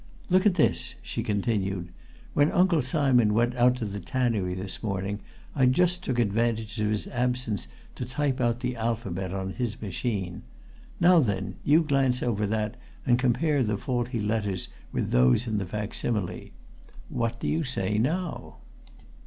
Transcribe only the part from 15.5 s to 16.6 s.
the facsimile!